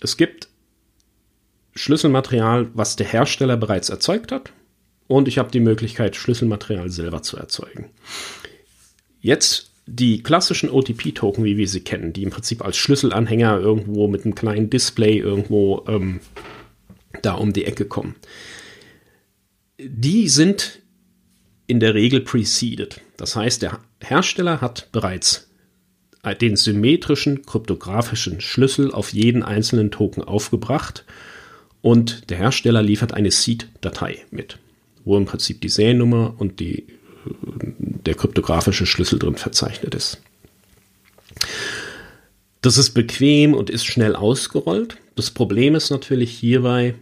Es 0.00 0.16
gibt 0.16 0.48
Schlüsselmaterial, 1.74 2.70
was 2.72 2.94
der 2.94 3.06
Hersteller 3.06 3.56
bereits 3.56 3.88
erzeugt 3.88 4.30
hat, 4.30 4.52
und 5.08 5.26
ich 5.26 5.38
habe 5.38 5.50
die 5.50 5.58
Möglichkeit, 5.58 6.14
Schlüsselmaterial 6.14 6.90
selber 6.90 7.22
zu 7.22 7.36
erzeugen. 7.36 7.90
Jetzt 9.20 9.72
die 9.86 10.22
klassischen 10.22 10.70
OTP-Token, 10.70 11.44
wie 11.44 11.56
wir 11.56 11.66
sie 11.66 11.80
kennen, 11.80 12.12
die 12.12 12.22
im 12.22 12.30
Prinzip 12.30 12.64
als 12.64 12.76
Schlüsselanhänger 12.76 13.58
irgendwo 13.58 14.06
mit 14.06 14.24
einem 14.24 14.36
kleinen 14.36 14.70
Display 14.70 15.18
irgendwo 15.18 15.84
ähm, 15.88 16.20
da 17.20 17.34
um 17.34 17.52
die 17.52 17.64
Ecke 17.64 17.84
kommen 17.84 18.14
die 19.78 20.28
sind 20.28 20.80
in 21.66 21.80
der 21.80 21.94
Regel 21.94 22.20
preceded. 22.20 23.00
Das 23.16 23.36
heißt, 23.36 23.62
der 23.62 23.80
Hersteller 24.00 24.60
hat 24.60 24.88
bereits 24.92 25.50
den 26.32 26.56
symmetrischen 26.56 27.44
kryptografischen 27.44 28.40
Schlüssel 28.40 28.92
auf 28.92 29.12
jeden 29.12 29.42
einzelnen 29.42 29.90
Token 29.90 30.22
aufgebracht 30.22 31.04
und 31.82 32.30
der 32.30 32.38
Hersteller 32.38 32.82
liefert 32.82 33.12
eine 33.12 33.30
Seed-Datei 33.30 34.24
mit, 34.30 34.58
wo 35.04 35.18
im 35.18 35.26
Prinzip 35.26 35.60
die 35.60 35.68
Seriennummer 35.68 36.34
und 36.38 36.60
die, 36.60 36.86
der 37.66 38.14
kryptografische 38.14 38.86
Schlüssel 38.86 39.18
drin 39.18 39.36
verzeichnet 39.36 39.94
ist. 39.94 40.22
Das 42.62 42.78
ist 42.78 42.92
bequem 42.92 43.52
und 43.52 43.68
ist 43.68 43.84
schnell 43.84 44.16
ausgerollt. 44.16 44.96
Das 45.16 45.30
Problem 45.30 45.74
ist 45.74 45.90
natürlich 45.90 46.30
hierbei, 46.30 46.94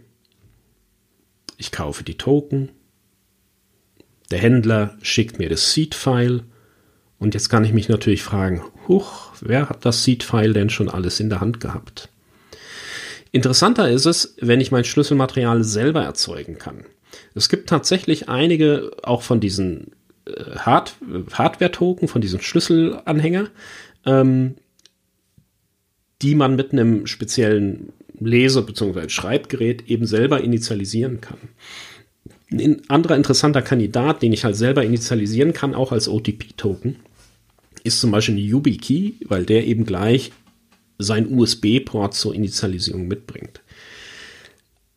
ich 1.57 1.71
kaufe 1.71 2.03
die 2.03 2.17
Token, 2.17 2.69
der 4.31 4.39
Händler 4.39 4.97
schickt 5.01 5.39
mir 5.39 5.47
das 5.47 5.71
Seed-File 5.71 6.43
und 7.23 7.33
jetzt 7.33 7.49
kann 7.49 7.63
ich 7.63 7.71
mich 7.71 7.87
natürlich 7.87 8.21
fragen, 8.21 8.61
huch, 8.89 9.31
wer 9.39 9.69
hat 9.69 9.85
das 9.85 10.03
Seed-File 10.03 10.51
denn 10.51 10.69
schon 10.69 10.89
alles 10.89 11.21
in 11.21 11.29
der 11.29 11.39
Hand 11.39 11.61
gehabt? 11.61 12.09
Interessanter 13.31 13.89
ist 13.89 14.05
es, 14.05 14.35
wenn 14.41 14.59
ich 14.59 14.71
mein 14.71 14.83
Schlüsselmaterial 14.83 15.63
selber 15.63 16.03
erzeugen 16.03 16.57
kann. 16.57 16.83
Es 17.33 17.47
gibt 17.47 17.69
tatsächlich 17.69 18.27
einige 18.27 18.91
auch 19.03 19.21
von 19.21 19.39
diesen 19.39 19.91
äh, 20.25 20.57
Hard 20.57 20.97
Hardware-Token, 21.31 22.09
von 22.09 22.21
diesen 22.21 22.41
Schlüsselanhänger, 22.41 23.47
ähm, 24.05 24.55
die 26.21 26.35
man 26.35 26.57
mit 26.57 26.73
einem 26.73 27.07
speziellen 27.07 27.93
Lese- 28.19 28.63
bzw. 28.63 29.07
Schreibgerät 29.07 29.89
eben 29.89 30.05
selber 30.05 30.41
initialisieren 30.41 31.21
kann. 31.21 31.39
Ein 32.51 32.81
anderer 32.89 33.15
interessanter 33.15 33.61
Kandidat, 33.61 34.21
den 34.21 34.33
ich 34.33 34.43
halt 34.43 34.57
selber 34.57 34.83
initialisieren 34.83 35.53
kann, 35.53 35.73
auch 35.73 35.93
als 35.93 36.09
OTP-Token, 36.09 36.97
ist 37.83 37.99
zum 37.99 38.11
Beispiel 38.11 38.35
ein 38.35 38.39
YubiKey, 38.39 39.17
weil 39.25 39.45
der 39.45 39.65
eben 39.65 39.85
gleich 39.85 40.31
sein 40.97 41.27
USB-Port 41.31 42.13
zur 42.13 42.33
Initialisierung 42.33 43.07
mitbringt. 43.07 43.61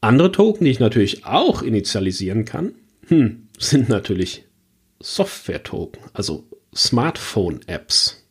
Andere 0.00 0.30
Token, 0.30 0.64
die 0.64 0.70
ich 0.70 0.80
natürlich 0.80 1.24
auch 1.24 1.62
initialisieren 1.62 2.44
kann, 2.44 2.74
hm, 3.08 3.48
sind 3.58 3.88
natürlich 3.88 4.44
Software-Token, 5.00 6.02
also 6.12 6.48
Smartphone-Apps. 6.74 8.22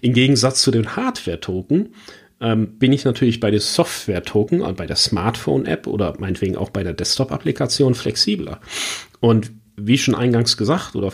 Im 0.00 0.12
Gegensatz 0.12 0.62
zu 0.62 0.70
den 0.70 0.96
Hardware-Token 0.96 1.94
ähm, 2.40 2.78
bin 2.78 2.92
ich 2.92 3.04
natürlich 3.04 3.40
bei 3.40 3.50
den 3.50 3.60
Software-Token, 3.60 4.60
und 4.60 4.76
bei 4.76 4.86
der 4.86 4.96
Smartphone-App 4.96 5.86
oder 5.86 6.18
meinetwegen 6.18 6.56
auch 6.56 6.70
bei 6.70 6.82
der 6.82 6.92
Desktop-Applikation 6.92 7.94
flexibler. 7.94 8.60
Und 9.20 9.50
wie 9.76 9.98
schon 9.98 10.14
eingangs 10.14 10.56
gesagt, 10.56 10.94
oder 10.96 11.12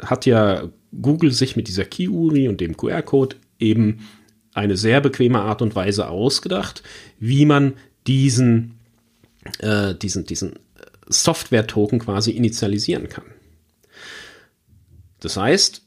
hat 0.00 0.26
ja 0.26 0.68
Google 1.00 1.32
sich 1.32 1.56
mit 1.56 1.68
dieser 1.68 1.84
Key-URI 1.84 2.48
und 2.48 2.60
dem 2.60 2.76
QR-Code 2.76 3.36
eben 3.58 4.00
eine 4.54 4.76
sehr 4.76 5.00
bequeme 5.00 5.40
Art 5.40 5.62
und 5.62 5.74
Weise 5.74 6.08
ausgedacht, 6.08 6.82
wie 7.18 7.44
man 7.44 7.74
diesen, 8.06 8.74
äh, 9.58 9.94
diesen, 9.94 10.24
diesen 10.24 10.58
Software-Token 11.08 11.98
quasi 12.00 12.30
initialisieren 12.30 13.08
kann. 13.08 13.24
Das 15.20 15.36
heißt, 15.36 15.82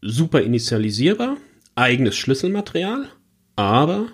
super 0.00 0.42
initialisierbar, 0.42 1.36
eigenes 1.74 2.16
Schlüsselmaterial 2.16 3.08
aber 3.56 4.08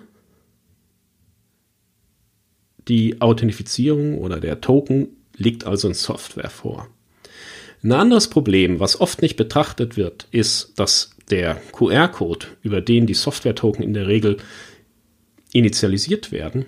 die 2.87 3.21
Authentifizierung 3.21 4.17
oder 4.17 4.39
der 4.39 4.61
Token 4.61 5.09
liegt 5.39 5.65
also 5.65 5.87
in 5.87 5.93
Software 5.93 6.49
vor. 6.49 6.87
Ein 7.81 7.93
anderes 7.93 8.29
Problem, 8.29 8.79
was 8.79 8.99
oft 8.99 9.21
nicht 9.21 9.37
betrachtet 9.37 9.95
wird, 9.97 10.27
ist, 10.31 10.73
dass 10.77 11.11
der 11.29 11.55
QR-Code, 11.71 12.47
über 12.61 12.81
den 12.81 13.05
die 13.05 13.13
Software-Token 13.13 13.83
in 13.83 13.93
der 13.93 14.07
Regel 14.07 14.37
initialisiert 15.53 16.31
werden, 16.31 16.65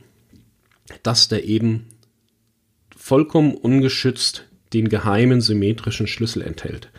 dass 1.03 1.27
der 1.27 1.43
eben 1.43 1.87
vollkommen 2.95 3.53
ungeschützt 3.55 4.45
den 4.73 4.87
geheimen 4.87 5.41
symmetrischen 5.41 6.07
Schlüssel 6.07 6.41
enthält. 6.41 6.89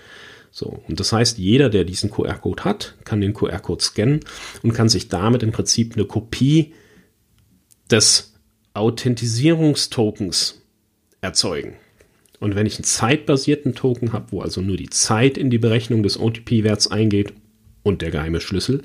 So, 0.50 0.82
und 0.86 1.00
das 1.00 1.12
heißt, 1.12 1.38
jeder, 1.38 1.70
der 1.70 1.84
diesen 1.84 2.10
QR-Code 2.10 2.64
hat, 2.64 2.96
kann 3.04 3.22
den 3.22 3.32
QR-Code 3.32 3.82
scannen 3.82 4.20
und 4.62 4.74
kann 4.74 4.90
sich 4.90 5.08
damit 5.08 5.42
im 5.42 5.52
Prinzip 5.52 5.94
eine 5.94 6.04
Kopie 6.04 6.74
des 7.90 8.34
Authentisierungstokens 8.74 10.61
erzeugen. 11.22 11.76
Und 12.40 12.56
wenn 12.56 12.66
ich 12.66 12.74
einen 12.74 12.84
zeitbasierten 12.84 13.74
Token 13.74 14.12
habe, 14.12 14.32
wo 14.32 14.42
also 14.42 14.60
nur 14.60 14.76
die 14.76 14.90
Zeit 14.90 15.38
in 15.38 15.48
die 15.48 15.58
Berechnung 15.58 16.02
des 16.02 16.18
OTP-Werts 16.18 16.90
eingeht 16.90 17.32
und 17.82 18.02
der 18.02 18.10
geheime 18.10 18.40
Schlüssel, 18.40 18.82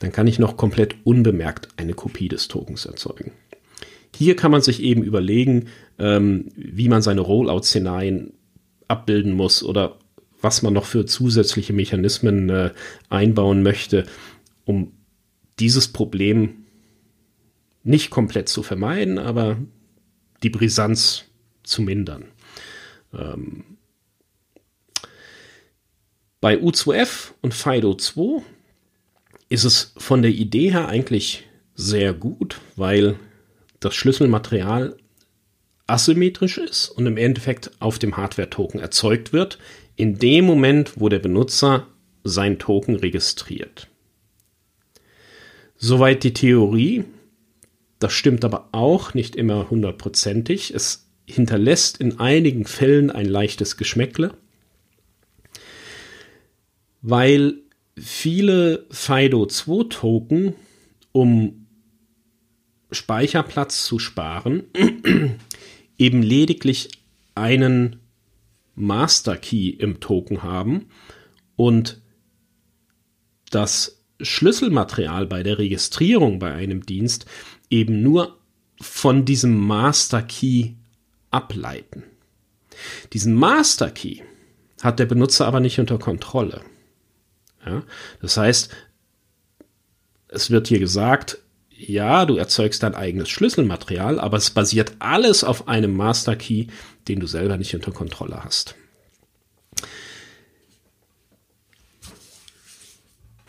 dann 0.00 0.12
kann 0.12 0.26
ich 0.26 0.38
noch 0.38 0.56
komplett 0.56 0.96
unbemerkt 1.04 1.68
eine 1.76 1.94
Kopie 1.94 2.28
des 2.28 2.48
Tokens 2.48 2.84
erzeugen. 2.84 3.32
Hier 4.16 4.34
kann 4.34 4.50
man 4.50 4.60
sich 4.60 4.82
eben 4.82 5.04
überlegen, 5.04 5.68
ähm, 5.98 6.48
wie 6.56 6.88
man 6.88 7.00
seine 7.00 7.20
Rollout-Szenarien 7.20 8.32
abbilden 8.88 9.32
muss 9.32 9.62
oder 9.62 9.98
was 10.42 10.62
man 10.62 10.72
noch 10.72 10.84
für 10.84 11.06
zusätzliche 11.06 11.72
Mechanismen 11.72 12.48
äh, 12.48 12.70
einbauen 13.08 13.62
möchte, 13.62 14.04
um 14.64 14.92
dieses 15.60 15.88
Problem 15.88 16.64
nicht 17.84 18.10
komplett 18.10 18.48
zu 18.48 18.62
vermeiden, 18.62 19.18
aber 19.18 19.58
die 20.42 20.50
Brisanz 20.50 21.29
zu 21.70 21.82
mindern. 21.82 22.26
Ähm 23.12 23.64
bei 26.40 26.56
U2F 26.56 27.32
und 27.42 27.52
FIDO 27.52 27.94
2 27.94 28.42
ist 29.50 29.64
es 29.64 29.92
von 29.98 30.22
der 30.22 30.30
Idee 30.30 30.70
her 30.70 30.88
eigentlich 30.88 31.46
sehr 31.74 32.14
gut, 32.14 32.60
weil 32.76 33.16
das 33.78 33.94
Schlüsselmaterial 33.94 34.96
asymmetrisch 35.86 36.58
ist 36.58 36.88
und 36.88 37.06
im 37.06 37.16
Endeffekt 37.16 37.72
auf 37.80 37.98
dem 37.98 38.16
Hardware-Token 38.16 38.80
erzeugt 38.80 39.32
wird, 39.32 39.58
in 39.96 40.18
dem 40.18 40.44
Moment, 40.44 41.00
wo 41.00 41.08
der 41.08 41.18
Benutzer 41.18 41.88
sein 42.22 42.58
Token 42.58 42.96
registriert. 42.96 43.88
Soweit 45.76 46.22
die 46.22 46.34
Theorie. 46.34 47.04
Das 47.98 48.12
stimmt 48.12 48.44
aber 48.44 48.68
auch 48.72 49.12
nicht 49.14 49.36
immer 49.36 49.68
hundertprozentig. 49.68 50.72
Es 50.72 51.09
hinterlässt 51.34 51.98
in 51.98 52.20
einigen 52.20 52.64
Fällen 52.64 53.10
ein 53.10 53.26
leichtes 53.26 53.76
Geschmäckle, 53.76 54.34
weil 57.02 57.54
viele 57.96 58.86
FIDO2-Token, 58.90 60.54
um 61.12 61.66
Speicherplatz 62.90 63.84
zu 63.84 63.98
sparen, 63.98 64.64
eben 65.98 66.22
lediglich 66.22 66.90
einen 67.34 68.00
Master 68.74 69.36
Key 69.36 69.70
im 69.70 70.00
Token 70.00 70.42
haben 70.42 70.86
und 71.56 72.00
das 73.50 74.02
Schlüsselmaterial 74.20 75.26
bei 75.26 75.42
der 75.42 75.58
Registrierung 75.58 76.38
bei 76.38 76.52
einem 76.52 76.84
Dienst 76.84 77.26
eben 77.68 78.02
nur 78.02 78.38
von 78.80 79.24
diesem 79.24 79.56
Master 79.56 80.22
Key 80.22 80.74
ableiten. 81.30 82.04
Diesen 83.12 83.34
Master 83.34 83.90
Key 83.90 84.22
hat 84.82 84.98
der 84.98 85.06
Benutzer 85.06 85.46
aber 85.46 85.60
nicht 85.60 85.78
unter 85.78 85.98
Kontrolle. 85.98 86.62
Ja, 87.64 87.82
das 88.22 88.36
heißt, 88.36 88.70
es 90.28 90.50
wird 90.50 90.68
hier 90.68 90.78
gesagt, 90.78 91.38
ja, 91.70 92.26
du 92.26 92.36
erzeugst 92.36 92.82
dein 92.82 92.94
eigenes 92.94 93.28
Schlüsselmaterial, 93.30 94.20
aber 94.20 94.36
es 94.36 94.50
basiert 94.50 94.92
alles 94.98 95.44
auf 95.44 95.68
einem 95.68 95.96
Master 95.96 96.36
Key, 96.36 96.66
den 97.08 97.20
du 97.20 97.26
selber 97.26 97.56
nicht 97.56 97.74
unter 97.74 97.90
Kontrolle 97.90 98.44
hast. 98.44 98.74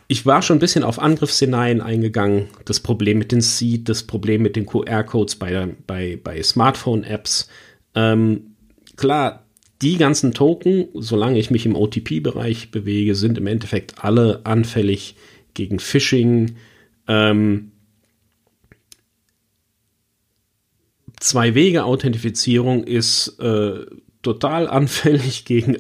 Ich 0.07 0.25
war 0.25 0.41
schon 0.41 0.57
ein 0.57 0.59
bisschen 0.59 0.83
auf 0.83 0.99
Angriffsszenarien 0.99 1.79
eingegangen. 1.79 2.49
Das 2.65 2.81
Problem 2.81 3.17
mit 3.17 3.31
den 3.31 3.39
Seed, 3.39 3.87
das 3.87 4.03
Problem 4.03 4.41
mit 4.41 4.57
den 4.57 4.65
QR-Codes 4.65 5.37
bei, 5.37 5.73
bei, 5.87 6.19
bei 6.21 6.43
Smartphone-Apps. 6.43 7.47
Ähm, 7.95 8.55
klar, 8.95 9.45
die 9.81 9.97
ganzen 9.97 10.33
Token, 10.33 10.87
solange 10.93 11.39
ich 11.39 11.49
mich 11.49 11.65
im 11.65 11.75
OTP-Bereich 11.75 12.71
bewege, 12.71 13.15
sind 13.15 13.37
im 13.37 13.47
Endeffekt 13.47 14.03
alle 14.03 14.45
anfällig 14.45 15.15
gegen 15.53 15.79
Phishing. 15.79 16.55
Ähm, 17.07 17.71
Zwei-Wege-Authentifizierung 21.19 22.83
ist 22.83 23.39
äh, 23.39 23.85
total 24.21 24.67
anfällig 24.67 25.45
gegen 25.45 25.77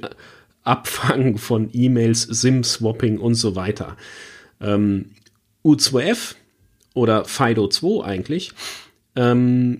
Abfangen 0.63 1.37
von 1.37 1.69
E-Mails, 1.73 2.23
SIM-Swapping 2.23 3.17
und 3.17 3.35
so 3.35 3.55
weiter. 3.55 3.97
Ähm, 4.59 5.11
U2F 5.63 6.35
oder 6.93 7.23
FIDO2 7.25 8.03
eigentlich 8.03 8.51
ähm, 9.15 9.79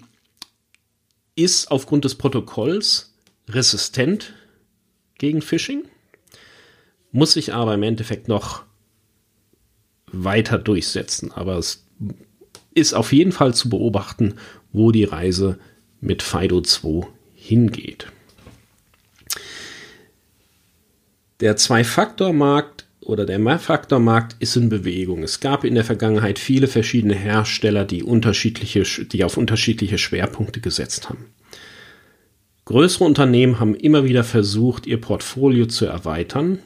ist 1.35 1.71
aufgrund 1.71 2.05
des 2.05 2.15
Protokolls 2.15 3.13
resistent 3.47 4.33
gegen 5.17 5.41
Phishing, 5.41 5.85
muss 7.11 7.33
sich 7.33 7.53
aber 7.53 7.73
im 7.73 7.83
Endeffekt 7.83 8.27
noch 8.27 8.63
weiter 10.07 10.57
durchsetzen. 10.57 11.31
Aber 11.31 11.57
es 11.57 11.85
ist 12.73 12.93
auf 12.93 13.13
jeden 13.13 13.31
Fall 13.31 13.53
zu 13.53 13.69
beobachten, 13.69 14.35
wo 14.71 14.91
die 14.91 15.03
Reise 15.03 15.59
mit 15.99 16.23
FIDO2 16.23 17.07
hingeht. 17.35 18.07
Der 21.39 21.57
Zwei-Faktor-Markt 21.57 22.85
oder 23.01 23.25
der 23.25 23.39
Mehrfaktor-Markt 23.39 24.35
ist 24.39 24.55
in 24.55 24.69
Bewegung. 24.69 25.23
Es 25.23 25.39
gab 25.39 25.63
in 25.63 25.75
der 25.75 25.83
Vergangenheit 25.83 26.39
viele 26.39 26.67
verschiedene 26.67 27.15
Hersteller, 27.15 27.83
die, 27.83 28.03
unterschiedliche, 28.03 28.83
die 29.05 29.23
auf 29.23 29.37
unterschiedliche 29.37 29.97
Schwerpunkte 29.97 30.61
gesetzt 30.61 31.09
haben. 31.09 31.25
Größere 32.65 33.03
Unternehmen 33.03 33.59
haben 33.59 33.75
immer 33.75 34.05
wieder 34.05 34.23
versucht, 34.23 34.85
ihr 34.85 35.01
Portfolio 35.01 35.65
zu 35.65 35.85
erweitern. 35.85 36.59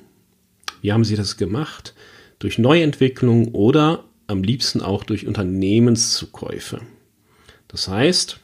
Wie 0.82 0.92
haben 0.92 1.06
sie 1.06 1.16
das 1.16 1.38
gemacht? 1.38 1.96
Durch 2.38 2.60
Neuentwicklung 2.60 3.54
oder 3.54 4.04
am 4.28 4.44
liebsten 4.44 4.82
auch 4.82 5.04
durch 5.04 5.26
Unternehmenszukäufe. 5.26 6.82
Das 7.70 7.88
heißt, 7.88 8.40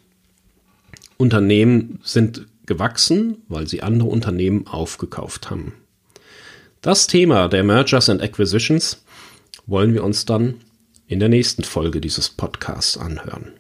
Unternehmen 1.18 2.00
sind 2.04 2.48
gewachsen, 2.66 3.38
weil 3.48 3.68
sie 3.68 3.84
andere 3.84 4.10
Unternehmen 4.10 4.66
aufgekauft 4.68 5.50
haben. 5.50 5.74
Das 6.82 7.06
Thema 7.06 7.48
der 7.48 7.64
Mergers 7.64 8.10
and 8.10 8.24
Acquisitions 8.24 9.04
wollen 9.68 9.94
wir 9.94 10.04
uns 10.04 10.26
dann 10.26 10.62
in 11.06 11.20
der 11.20 11.30
nächsten 11.30 11.64
Folge 11.64 12.02
dieses 12.02 12.28
Podcasts 12.28 12.98
anhören. 12.98 13.54